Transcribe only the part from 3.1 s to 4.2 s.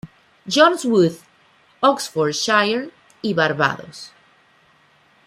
y Barbados.